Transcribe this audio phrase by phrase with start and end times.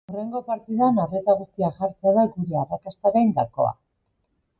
[0.11, 3.75] Hurrengo partidan arreta guztia jartzea da gure arrakastaren gakoa.